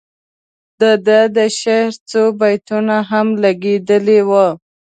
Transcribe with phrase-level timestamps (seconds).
[0.81, 4.47] د ده د شعر څو بیتونه هم لګیدلي وو.